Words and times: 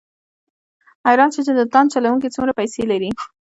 حیران 1.07 1.29
شوم 1.33 1.43
چې 1.47 1.53
د 1.55 1.61
تاند 1.73 1.91
چلوونکي 1.93 2.29
څومره 2.35 2.57
پیسې 2.59 2.81
لري. 2.91 3.09